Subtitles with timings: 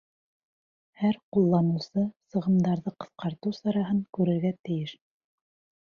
[1.01, 5.01] Һәр ҡулланыусы сығымдарҙы ҡыҫҡартыу сараһын күрергә тейеш.